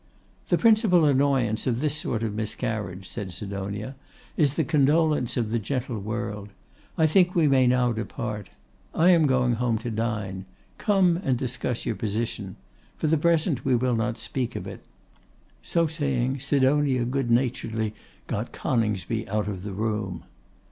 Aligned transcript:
'The 0.49 0.57
principal 0.57 1.05
annoyance 1.05 1.67
of 1.67 1.79
this 1.79 1.95
sort 1.95 2.23
of 2.23 2.33
miscarriage,' 2.33 3.07
said 3.07 3.31
Sidonia, 3.31 3.95
'is 4.35 4.55
the 4.55 4.63
condolence 4.63 5.37
of 5.37 5.51
the 5.51 5.59
gentle 5.59 5.99
world. 5.99 6.49
I 6.97 7.05
think 7.05 7.35
we 7.35 7.47
may 7.47 7.67
now 7.67 7.91
depart. 7.91 8.49
I 8.95 9.11
am 9.11 9.27
going 9.27 9.53
home 9.61 9.77
to 9.77 9.91
dine. 9.91 10.45
Come, 10.79 11.17
and 11.23 11.37
discuss 11.37 11.85
your 11.85 11.93
position. 11.97 12.55
For 12.97 13.05
the 13.05 13.15
present 13.19 13.63
we 13.63 13.75
will 13.75 13.95
not 13.95 14.17
speak 14.17 14.55
of 14.55 14.65
it.' 14.65 14.83
So 15.61 15.85
saying, 15.85 16.39
Sidonia 16.39 17.05
good 17.05 17.29
naturedly 17.29 17.93
got 18.25 18.51
Coningsby 18.51 19.29
out 19.29 19.47
of 19.47 19.61
the 19.61 19.71
room. 19.73 20.23